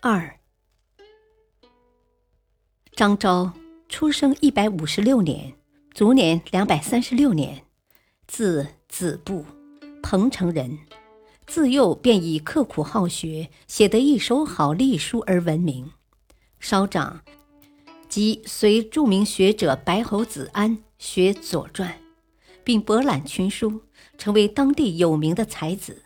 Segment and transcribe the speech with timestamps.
[0.00, 0.38] 二，
[2.94, 3.52] 张昭
[3.88, 5.54] 出生一百五十六年，
[5.94, 7.64] 卒年两百三十六年，
[8.28, 9.44] 字子布，
[10.02, 10.78] 彭城人。
[11.46, 15.92] 自幼便以刻苦好学，写得一手好隶书而闻名。
[16.60, 17.22] 稍长，
[18.08, 21.90] 即随著名学者白侯子安学《左传》，
[22.62, 23.82] 并博览群书，
[24.18, 26.02] 成为当地有名的才子。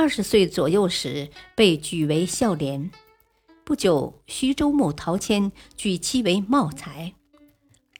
[0.00, 2.90] 二十岁左右时，被举为孝廉。
[3.64, 7.12] 不久，徐州牧陶谦举其为茂才，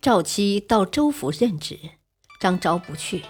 [0.00, 1.78] 召妻到州府任职。
[2.40, 3.24] 张昭不去，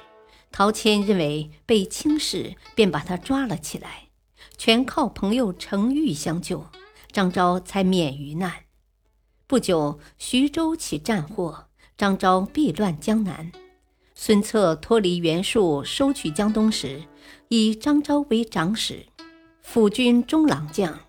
[0.53, 4.11] 陶谦认为被轻视，便把他抓了起来。
[4.57, 6.65] 全靠朋友程昱相救，
[7.11, 8.53] 张昭才免于难。
[9.49, 11.67] 不久，徐州起战祸，
[11.99, 13.51] 张昭避乱江南。
[14.23, 17.05] 孙策脱离袁术，收取江东时，
[17.49, 19.07] 以张昭为长史，
[19.63, 21.01] 辅军中郎将。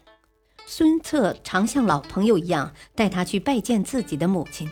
[0.65, 4.69] 孙策常像老朋友一样带他去拜见自己的母亲，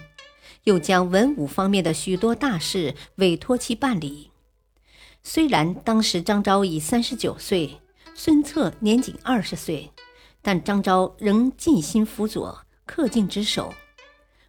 [0.64, 4.32] 又将文武方面的许多大事委托其办理。
[5.22, 7.82] 虽然当时张昭已三十九岁，
[8.16, 9.92] 孙策年仅二十岁，
[10.42, 13.74] 但张昭仍尽心辅佐，恪尽职守，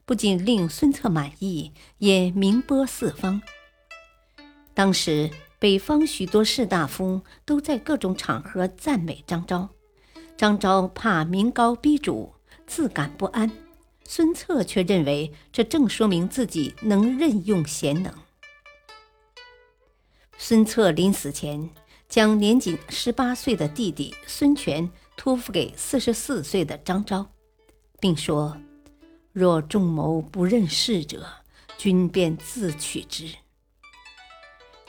[0.04, 3.42] 不仅令孙策满意，也名播四方。
[4.81, 5.28] 当时
[5.59, 9.69] 北方许多士大夫都在各种场合赞美张昭。
[10.39, 12.33] 张昭怕民高逼主，
[12.67, 13.50] 自感不安。
[14.06, 18.10] 孙策却认为，这正说明自己能任用贤能。
[20.38, 21.69] 孙策临死前，
[22.09, 27.31] 将年仅十八岁的弟弟孙权托付给四十四岁的张昭，
[28.00, 28.56] 并说
[29.34, 31.27] ：“若众谋不任事者，
[31.77, 33.28] 君便自取之。”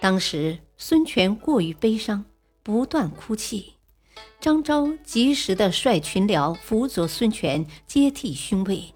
[0.02, 2.26] 当时孙权过于悲伤，
[2.64, 3.74] 不断哭泣。
[4.40, 8.96] 张昭及时地率群僚辅佐孙权接替勋位，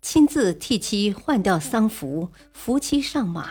[0.00, 3.50] 亲自替其换掉丧服，扶其上马，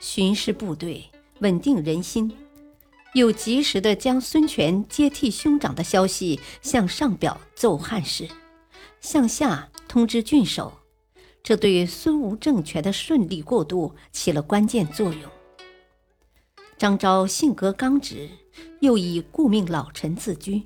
[0.00, 1.10] 巡视部队，
[1.40, 2.34] 稳定人心。
[3.12, 8.26] 又及时地将孙权接替兄长的消息向上表奏汉室，
[9.02, 10.78] 向下通知郡守，
[11.42, 15.30] 这对孙吴政权的顺利过渡起了关键作用。
[16.82, 18.28] 张昭性格刚直。
[18.80, 20.64] 又以顾命老臣自居，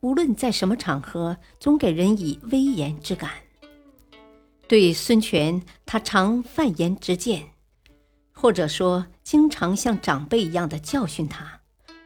[0.00, 3.30] 无论在什么场合，总给人以威严之感。
[4.66, 7.44] 对孙权，他常犯言直谏，
[8.32, 11.60] 或者说经常像长辈一样的教训他，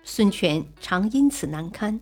[0.04, 1.98] 孙权常因此难堪。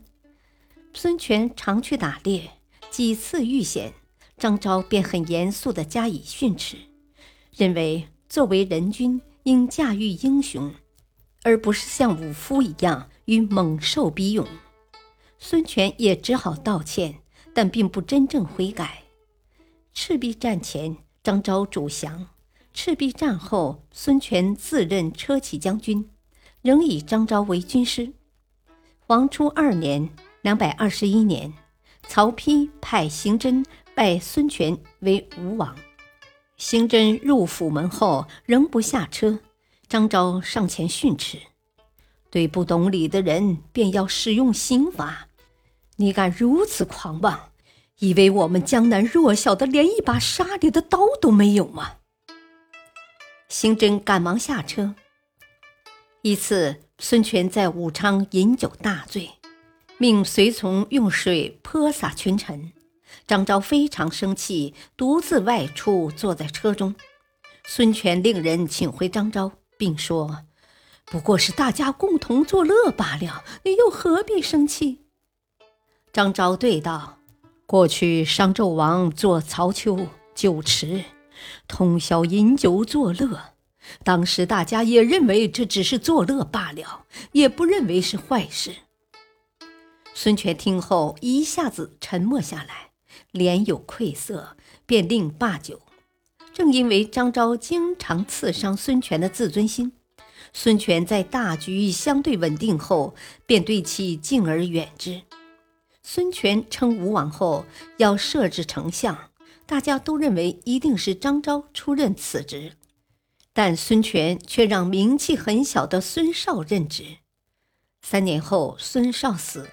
[0.93, 2.51] 孙权常去打猎，
[2.91, 3.93] 几次遇险，
[4.37, 6.77] 张昭便很严肃地加以训斥，
[7.57, 10.75] 认为作为人君应驾驭英雄。
[11.45, 14.45] 而不是像武夫一样与猛兽比勇，
[15.39, 17.21] 孙权也只好道歉，
[17.53, 19.05] 但并不真正悔改。
[19.93, 22.27] 赤壁战前，张昭主降；
[22.73, 26.11] 赤壁战后，孙权自任车骑将军，
[26.63, 28.15] 仍以张昭为军师。
[28.99, 30.09] 黄初二年
[30.41, 31.53] （两百二十一年），
[32.09, 35.77] 曹丕派邢真拜孙权为吴王。
[36.57, 39.39] 邢真入府门后，仍不下车。
[39.95, 41.39] 张昭上前训斥
[42.29, 45.29] ：“对不懂礼的人，便要使用刑罚。
[45.99, 47.53] 你敢如此狂妄，
[48.01, 51.99] 以为我们江南弱小的连一把杀猎的刀都没有吗？”
[53.49, 54.97] 邢真赶忙下车。
[56.23, 59.31] 一次，孙权在武昌饮酒大醉，
[59.99, 62.73] 命随从用水泼洒群臣。
[63.29, 66.97] 张昭非常生气，独自外出，坐在车中。
[67.69, 69.53] 孙权令人请回张昭。
[69.77, 70.45] 并说
[71.07, 75.01] ：“不过是大家共同作乐罢了，你又何必生气？”
[76.13, 77.19] 张昭对道
[77.67, 81.05] ：“过去商纣王做曹丘酒池，
[81.67, 83.55] 通宵饮酒作乐，
[84.03, 88.75] 当时大家也认为这只是作乐罢了，也不认为是坏事。”
[90.15, 92.93] 孙权听后一下子沉默下来，
[93.33, 94.57] 脸有愧色，
[94.87, 95.81] 便令罢酒。
[96.55, 99.91] 正因为张昭经常刺伤孙权的自尊心，
[100.53, 105.23] 孙权在大局相对稳定后，便对其敬而远之。
[106.05, 107.67] 孙权称吴王后
[107.97, 109.31] 要设置丞相，
[109.67, 112.75] 大家都认为一定是张昭出任此职，
[113.53, 117.05] 但孙权却让名气很小的孙绍任职。
[118.01, 119.69] 三年后，孙绍死。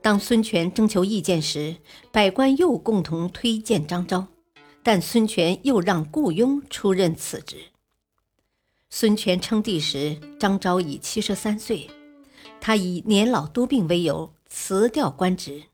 [0.00, 1.76] 当孙权征求意见时，
[2.10, 4.28] 百官又共同推荐张昭，
[4.86, 7.56] 但孙权又让顾雍出任此职。
[8.88, 11.90] 孙权称帝时，张昭已七十三岁，
[12.60, 15.64] 他以年老多病为由辞掉官职。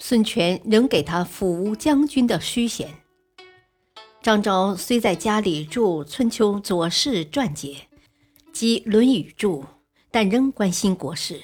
[0.00, 2.94] 孙权仍给他辅吴将军的虚衔。
[4.22, 7.76] 张昭虽在家里著《春秋左氏传解》
[8.54, 9.60] 及《论语注》，
[10.10, 11.42] 但仍关心国事。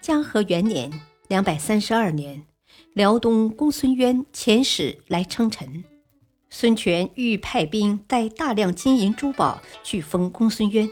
[0.00, 0.90] 嘉禾元年。
[1.28, 2.44] 两百三十二年，
[2.92, 5.84] 辽东公孙渊遣使来称臣，
[6.52, 10.90] 孙权欲派兵带大量金银珠宝去封公孙渊。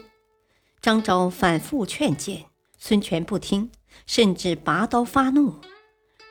[0.81, 2.45] 张昭反复劝谏，
[2.77, 3.69] 孙权不听，
[4.07, 5.55] 甚至拔刀发怒。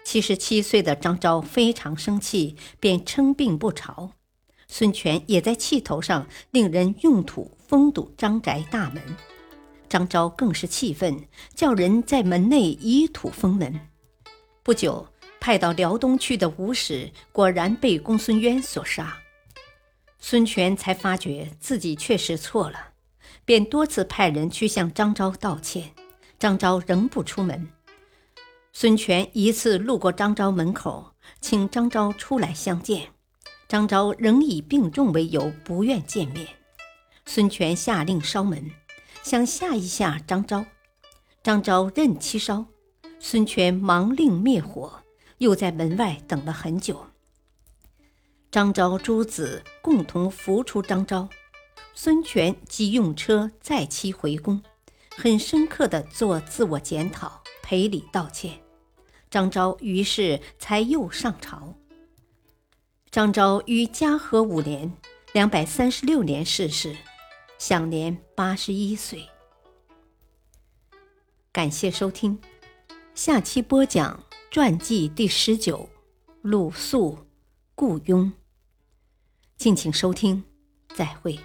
[0.03, 4.13] 七十七岁的张昭非常生气，便称病不朝。
[4.67, 9.03] 孙权也在气头上，令人用土封堵张宅大门。
[9.91, 13.79] 张昭更是气愤，叫人在门内以土封门。
[14.63, 15.07] 不久，
[15.49, 19.17] 派到辽东去的武使果然被公孙渊所杀，
[20.19, 22.91] 孙权才发觉自己确实错了，
[23.47, 25.95] 便多次派人去向张昭道歉。
[26.39, 27.67] 张昭仍不出门。
[28.75, 33.09] 孙权一次路过张昭门口，请张昭出来相见，
[33.67, 36.47] 张昭仍以病重为由不愿见面。
[37.25, 38.71] 孙权下令烧门，
[39.23, 40.67] 想吓一吓张昭，
[41.43, 42.67] 张昭任其烧。
[43.19, 45.01] 孙权忙令灭火，
[45.39, 47.07] 又在门外等了很久。
[48.51, 51.29] 张昭诸子共同扶出张昭，
[51.95, 54.63] 孙权即用车载其回宫，
[55.17, 58.61] 很深刻地做自我检讨，赔礼道歉。
[59.31, 61.75] 张昭于是才又上朝。
[63.11, 64.95] 张昭于嘉禾五年
[65.35, 66.97] （两百三十六年）逝世，
[67.59, 69.29] 享年八十一岁。
[71.53, 72.39] 感谢收听。
[73.15, 75.87] 下期播讲传记第十九，
[76.41, 77.19] 鲁肃、
[77.75, 78.33] 雇佣。
[79.59, 80.43] 敬请收听，
[80.95, 81.39] 再会。